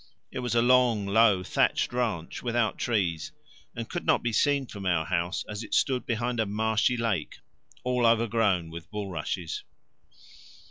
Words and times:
It 0.31 0.39
was 0.39 0.55
a 0.55 0.63
long 0.63 1.05
low 1.05 1.43
thatched 1.43 1.93
ranch 1.93 2.41
without 2.41 2.79
trees, 2.79 3.31
and 3.75 3.87
could 3.87 4.03
not 4.03 4.23
be 4.23 4.33
seen 4.33 4.65
from 4.65 4.83
our 4.87 5.05
house 5.05 5.45
as 5.47 5.63
it 5.63 5.75
stood 5.75 6.07
behind 6.07 6.39
a 6.39 6.47
marshy 6.47 6.97
lake 6.97 7.37
overgrown 7.85 8.71
with 8.71 8.87
all 8.91 9.05
bulrushes. 9.05 9.63